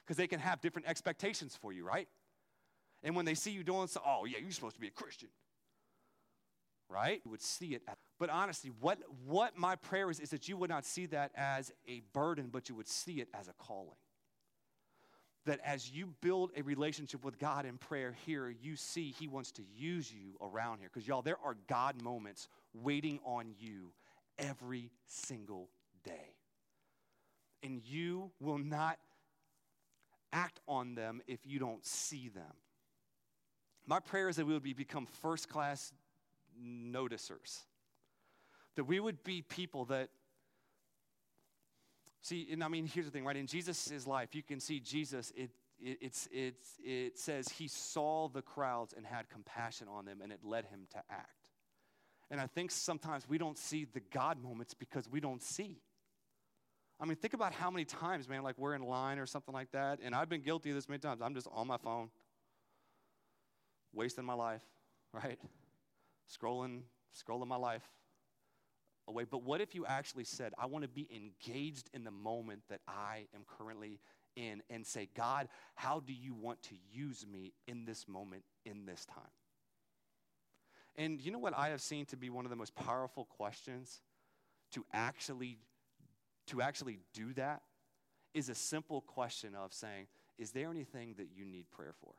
[0.03, 2.09] Because they can have different expectations for you, right?
[3.01, 5.29] And when they see you doing so, oh, yeah, you're supposed to be a Christian,
[6.91, 7.21] right?
[7.23, 7.83] You would see it.
[8.19, 11.71] But honestly, what, what my prayer is, is that you would not see that as
[11.87, 13.97] a burden, but you would see it as a calling
[15.45, 19.51] that as you build a relationship with God in prayer here, you see He wants
[19.53, 20.89] to use you around here.
[20.93, 23.91] Because, y'all, there are God moments waiting on you
[24.37, 25.69] every single
[26.03, 26.35] day.
[27.63, 28.99] And you will not
[30.31, 32.53] act on them if you don't see them.
[33.87, 35.91] My prayer is that we would be, become first class
[36.59, 37.59] noticers,
[38.75, 40.09] that we would be people that
[42.23, 43.35] See, and I mean, here's the thing, right?
[43.35, 48.29] In Jesus' life, you can see Jesus, it, it, it's, it's, it says he saw
[48.29, 51.47] the crowds and had compassion on them, and it led him to act.
[52.29, 55.81] And I think sometimes we don't see the God moments because we don't see.
[56.99, 59.71] I mean, think about how many times, man, like we're in line or something like
[59.71, 61.21] that, and I've been guilty of this many times.
[61.23, 62.11] I'm just on my phone,
[63.91, 64.61] wasting my life,
[65.11, 65.39] right?
[66.31, 66.81] Scrolling,
[67.15, 67.83] scrolling my life,
[69.07, 69.25] away.
[69.29, 72.81] But what if you actually said, I want to be engaged in the moment that
[72.87, 73.99] I am currently
[74.35, 78.85] in and say, God, how do you want to use me in this moment, in
[78.85, 79.23] this time?
[80.95, 84.01] And you know what I have seen to be one of the most powerful questions
[84.71, 85.57] to actually
[86.47, 87.61] to actually do that
[88.33, 92.13] is a simple question of saying, is there anything that you need prayer for?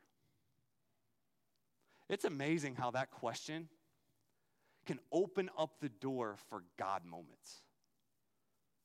[2.08, 3.68] It's amazing how that question
[4.86, 7.62] can open up the door for God moments.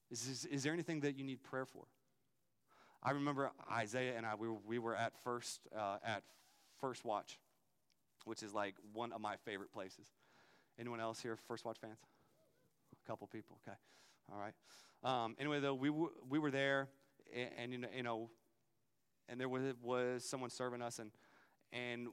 [0.10, 1.86] Is, is, is there anything that you need prayer for?
[3.04, 6.24] I remember Isaiah and I, we were, we were at first, uh, at
[6.80, 7.40] First Watch,
[8.26, 10.08] which is like one of my favorite places.
[10.80, 12.00] Anyone else here, First Watch fans?
[13.04, 13.78] A couple people, okay.
[14.32, 14.54] All right.
[15.04, 16.90] Um, anyway, though, we, w- we were there,
[17.36, 18.30] and, and you, know, you know,
[19.30, 21.12] and there was, was someone serving us, and,
[21.72, 22.08] and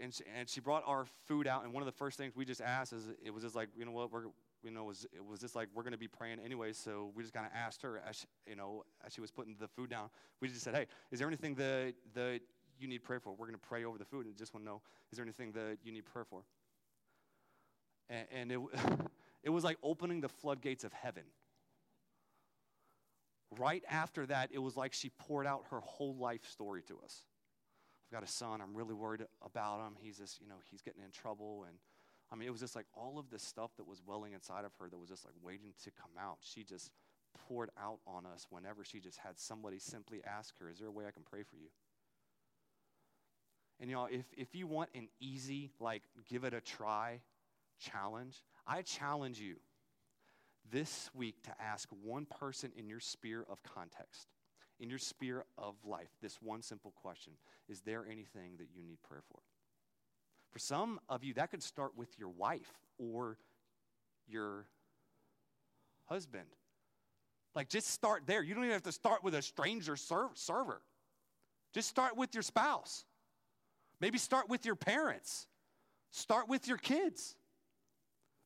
[0.00, 2.44] and she, and she brought our food out, and one of the first things we
[2.44, 4.24] just asked is, it was just like, you know what, we're,
[4.62, 7.22] you know, was, it was just like, we're going to be praying anyway, so we
[7.22, 9.90] just kind of asked her, as she, you know, as she was putting the food
[9.90, 10.08] down,
[10.40, 12.40] we just said, hey, is there anything that, that
[12.78, 13.30] you need prayer for?
[13.30, 14.80] We're going to pray over the food, and just want to know,
[15.10, 16.42] is there anything that you need prayer for?
[18.08, 18.60] And, and it,
[19.42, 21.24] it was like opening the floodgates of heaven.
[23.58, 27.24] Right after that, it was like she poured out her whole life story to us
[28.12, 28.60] got a son.
[28.60, 29.94] I'm really worried about him.
[30.00, 31.64] He's just, you know, he's getting in trouble.
[31.68, 31.78] And
[32.30, 34.72] I mean, it was just like all of this stuff that was welling inside of
[34.78, 36.38] her that was just like waiting to come out.
[36.40, 36.90] She just
[37.48, 40.92] poured out on us whenever she just had somebody simply ask her, Is there a
[40.92, 41.68] way I can pray for you?
[43.80, 47.20] And y'all, if, if you want an easy, like, give it a try
[47.80, 49.56] challenge, I challenge you
[50.70, 54.28] this week to ask one person in your sphere of context,
[54.80, 57.34] in your sphere of life, this one simple question
[57.68, 59.40] Is there anything that you need prayer for?
[60.50, 63.38] For some of you, that could start with your wife or
[64.28, 64.66] your
[66.06, 66.46] husband.
[67.54, 68.42] Like, just start there.
[68.42, 70.82] You don't even have to start with a stranger server.
[71.72, 73.04] Just start with your spouse.
[74.00, 75.46] Maybe start with your parents.
[76.10, 77.36] Start with your kids.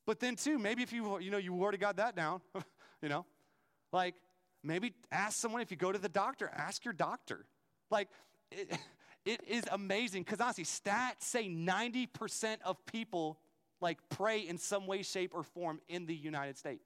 [0.07, 2.41] But then too, maybe if you you know you already got that down,
[3.03, 3.27] you know,
[3.93, 4.15] like
[4.67, 7.47] maybe ask someone if you go to the doctor, ask your doctor.
[7.91, 8.09] Like
[8.51, 8.77] it,
[9.25, 13.39] it is amazing because honestly, stats say 90% of people
[13.81, 16.85] like pray in some way, shape, or form in the United States.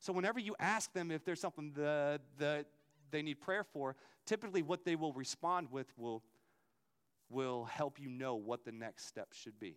[0.00, 2.64] So whenever you ask them if there's something that the,
[3.10, 3.96] they need prayer for,
[4.26, 6.22] typically what they will respond with will,
[7.28, 9.76] will help you know what the next step should be.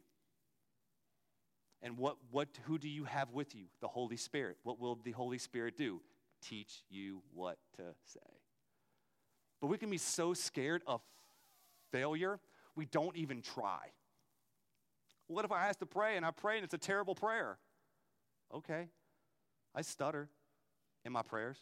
[1.82, 3.66] And what, what, who do you have with you?
[3.82, 4.58] The Holy Spirit.
[4.62, 6.00] What will the Holy Spirit do?
[6.42, 8.20] Teach you what to say.
[9.60, 11.02] But we can be so scared of
[11.92, 12.40] failure,
[12.76, 13.92] we don't even try.
[15.28, 17.58] What if I ask to pray and I pray and it's a terrible prayer?
[18.54, 18.88] Okay.
[19.74, 20.30] I stutter
[21.06, 21.58] in my prayers.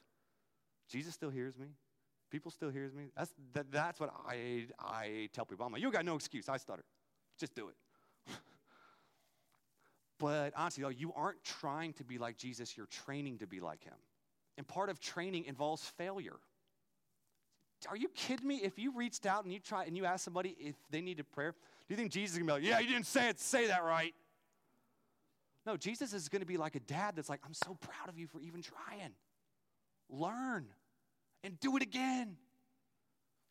[0.89, 1.67] Jesus still hears me.
[2.31, 3.05] People still hears me.
[3.15, 5.65] That's, that, that's what I, I tell people.
[5.65, 6.47] I'm like, you got no excuse.
[6.49, 6.83] I stutter.
[7.39, 7.75] Just do it.
[10.19, 12.77] but honestly, though, you aren't trying to be like Jesus.
[12.77, 13.95] You're training to be like him.
[14.59, 16.35] And part of training involves failure.
[17.87, 18.57] Are you kidding me?
[18.57, 21.53] If you reached out and you try and you ask somebody if they needed prayer,
[21.53, 23.85] do you think Jesus is gonna be like, yeah, you didn't say it, say that
[23.85, 24.13] right?
[25.65, 28.27] No, Jesus is gonna be like a dad that's like, I'm so proud of you
[28.27, 29.13] for even trying.
[30.09, 30.65] Learn
[31.45, 32.35] and do it again.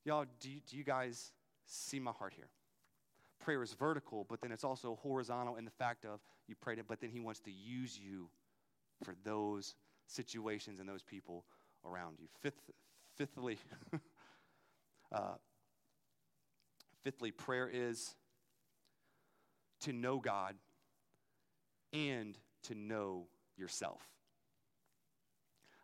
[0.04, 1.32] Y'all, do you, do you guys
[1.64, 2.48] see my heart here?
[3.40, 6.84] Prayer is vertical, but then it's also horizontal in the fact of you prayed it,
[6.86, 8.28] but then he wants to use you
[9.02, 9.74] for those
[10.08, 11.44] situations and those people
[11.84, 12.26] around you.
[12.40, 12.70] Fifth,
[13.16, 13.58] fifthly,
[15.12, 15.34] uh,
[17.02, 18.14] fifthly, prayer is
[19.80, 20.56] to know God
[21.92, 24.02] and to know yourself.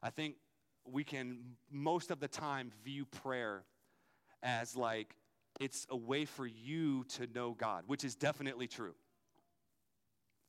[0.03, 0.37] I think
[0.85, 3.65] we can most of the time view prayer
[4.43, 5.15] as like
[5.61, 8.95] it's a way for you to know God, which is definitely true.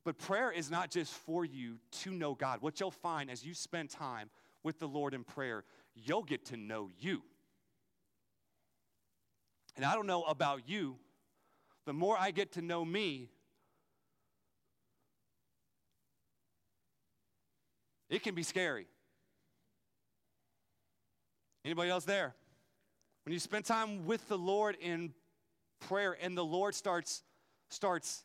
[0.05, 2.61] But prayer is not just for you to know God.
[2.61, 4.29] What you'll find as you spend time
[4.63, 7.23] with the Lord in prayer, you'll get to know you.
[9.75, 10.95] And I don't know about you,
[11.85, 13.29] the more I get to know me,
[18.09, 18.87] it can be scary.
[21.65, 22.35] Anybody else there?
[23.25, 25.13] When you spend time with the Lord in
[25.79, 27.23] prayer and the Lord starts
[27.69, 28.23] starts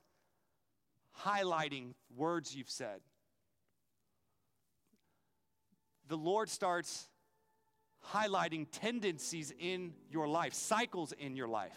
[1.24, 3.00] highlighting words you've said.
[6.08, 7.08] The Lord starts
[8.12, 11.76] highlighting tendencies in your life, cycles in your life.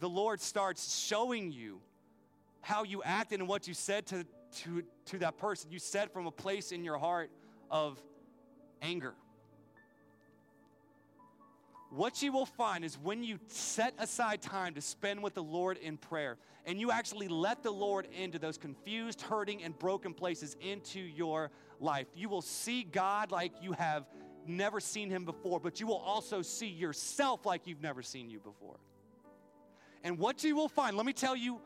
[0.00, 1.80] The Lord starts showing you
[2.60, 4.24] how you acted and what you said to,
[4.62, 5.70] to, to that person.
[5.70, 7.30] You said from a place in your heart
[7.70, 8.00] of
[8.80, 9.14] anger
[11.94, 15.76] what you will find is when you set aside time to spend with the Lord
[15.76, 20.56] in prayer and you actually let the Lord into those confused, hurting, and broken places
[20.62, 24.06] into your life, you will see God like you have
[24.46, 28.40] never seen Him before, but you will also see yourself like you've never seen you
[28.40, 28.76] before.
[30.02, 31.60] And what you will find, let me tell you,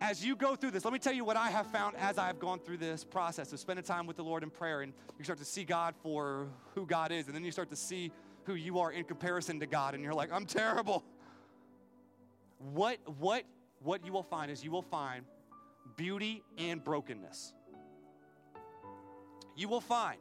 [0.00, 2.26] as you go through this, let me tell you what I have found as I
[2.26, 5.24] have gone through this process of spending time with the Lord in prayer, and you
[5.24, 8.12] start to see God for who God is, and then you start to see
[8.46, 11.04] who you are in comparison to God and you're like, I'm terrible.
[12.72, 13.42] What, what,
[13.82, 15.24] what you will find is you will find
[15.96, 17.52] beauty and brokenness.
[19.56, 20.18] You will find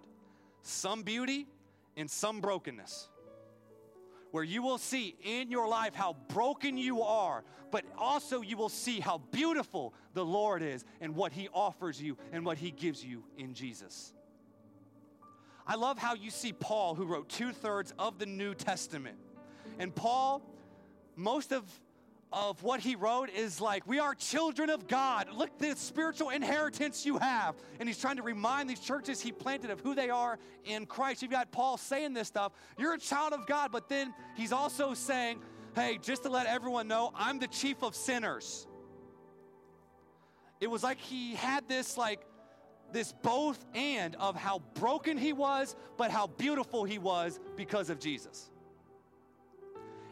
[0.63, 1.47] some beauty
[1.95, 3.09] and some brokenness.
[4.31, 8.69] Where you will see in your life how broken you are, but also you will
[8.69, 13.05] see how beautiful the Lord is and what He offers you and what He gives
[13.05, 14.14] you in Jesus.
[15.67, 19.17] I love how you see Paul, who wrote two thirds of the New Testament.
[19.79, 20.41] And Paul,
[21.15, 21.63] most of
[22.35, 25.29] of what he wrote is like, we are children of God.
[25.33, 27.55] Look, the spiritual inheritance you have.
[27.79, 31.21] And he's trying to remind these churches he planted of who they are in Christ.
[31.21, 32.51] You've got Paul saying this stuff.
[32.77, 35.39] You're a child of God, but then he's also saying,
[35.75, 38.67] hey, just to let everyone know, I'm the chief of sinners.
[40.59, 42.19] It was like he had this, like,
[42.91, 47.99] this both and of how broken he was, but how beautiful he was because of
[47.99, 48.49] Jesus.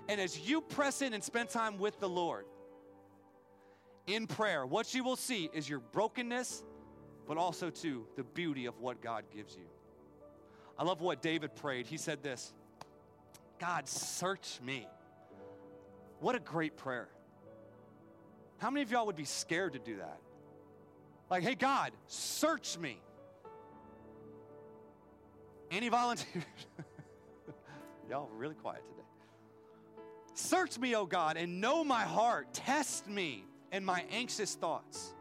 [0.10, 2.46] And as you press in and spend time with the Lord
[4.06, 6.64] in prayer, what you will see is your brokenness,
[7.26, 9.64] but also, too, the beauty of what God gives you.
[10.78, 11.88] I love what David prayed.
[11.88, 12.54] He said this
[13.60, 14.88] God, search me.
[16.20, 17.10] What a great prayer.
[18.58, 20.20] How many of y'all would be scared to do that?
[21.34, 23.02] Like, hey, God, search me.
[25.72, 26.44] Any volunteers?
[28.08, 29.08] y'all really quiet today.
[30.36, 32.54] Search me, O God, and know my heart.
[32.54, 35.16] Test me and my anxious thoughts.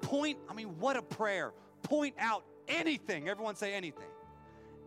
[0.00, 1.52] Point, I mean, what a prayer.
[1.84, 3.28] Point out anything.
[3.28, 4.10] Everyone say anything.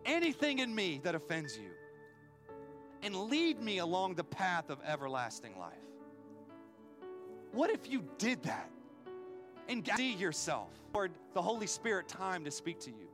[0.04, 1.70] Anything in me that offends you.
[3.02, 5.72] And lead me along the path of everlasting life.
[7.52, 8.68] What if you did that
[9.68, 13.08] and see yourself, Lord, the Holy Spirit, time to speak to you?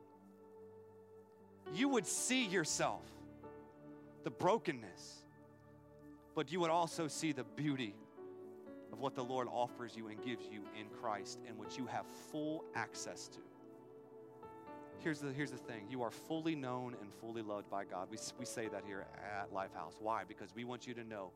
[1.74, 3.03] You would see yourself,
[4.24, 5.24] the brokenness,
[6.34, 7.94] but you would also see the beauty
[8.92, 12.07] of what the Lord offers you and gives you in Christ and which you have
[12.30, 13.38] full access to.
[15.01, 18.09] Here's the, here's the thing you are fully known and fully loved by God.
[18.11, 19.07] We, we say that here
[19.40, 20.01] at Lifehouse.
[20.01, 20.22] Why?
[20.26, 21.30] Because we want you to know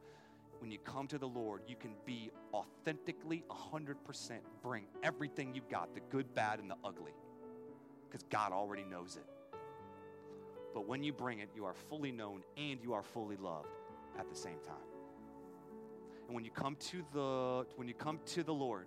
[0.63, 3.97] when you come to the Lord, you can be authentically 100%,
[4.63, 7.11] bring everything you've got the good, bad, and the ugly
[8.09, 9.25] because God already knows it.
[10.73, 13.67] But when you bring it, you are fully known and you are fully loved
[14.17, 14.77] at the same time.
[16.29, 18.87] And when you come to the when you come to the Lord,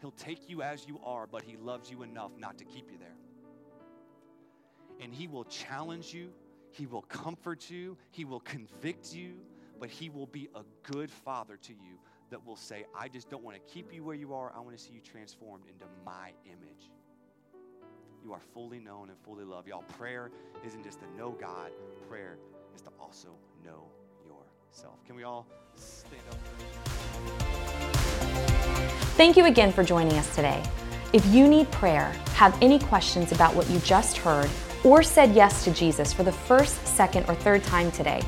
[0.00, 2.96] he'll take you as you are, but he loves you enough not to keep you
[2.96, 3.16] there.
[5.02, 6.30] And he will challenge you,
[6.70, 9.34] he will comfort you, he will convict you,
[9.78, 11.98] but he will be a good father to you
[12.30, 14.52] that will say, I just don't want to keep you where you are.
[14.54, 16.90] I want to see you transformed into my image.
[18.22, 19.68] You are fully known and fully loved.
[19.68, 20.30] Y'all, prayer
[20.64, 21.70] isn't just to know God,
[22.08, 22.38] prayer
[22.74, 23.28] is to also
[23.64, 23.84] know
[24.26, 25.04] yourself.
[25.06, 26.38] Can we all stand up?
[29.16, 30.62] Thank you again for joining us today.
[31.12, 34.50] If you need prayer, have any questions about what you just heard,
[34.84, 38.22] or said yes to Jesus for the first, second, or third time today,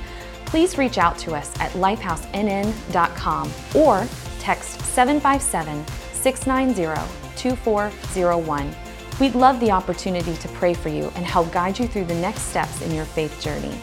[0.51, 4.07] please reach out to us at lifehousenn.com or
[4.41, 8.77] text 757 690 2401.
[9.21, 12.43] We'd love the opportunity to pray for you and help guide you through the next
[12.43, 13.79] steps in your faith journey.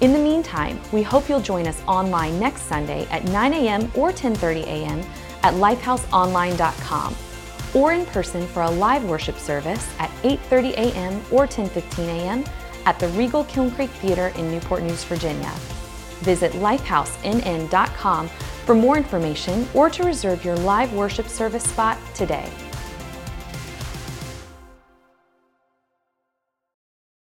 [0.00, 3.92] In the meantime, we hope you'll join us online next Sunday at 9 a.m.
[3.94, 5.00] or 10:30 a.m.
[5.42, 7.14] at lifehouseonline.com
[7.74, 11.22] or in person for a live worship service at 8:30 a.m.
[11.30, 12.44] or 10:15 a.m.
[12.86, 15.52] at the Regal Kiln Creek Theater in Newport News, Virginia.
[16.20, 22.50] Visit lifehousenn.com for more information or to reserve your live worship service spot today.